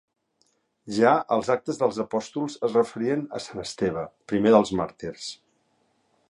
[0.99, 5.29] Ja els Actes dels Apòstols es referien a sant Esteve, primer dels màrtirs.